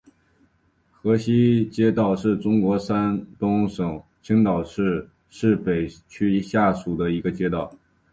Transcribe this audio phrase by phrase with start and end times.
[0.93, 7.71] 河西街道是中国山东省青岛市市北区下辖的一个街道。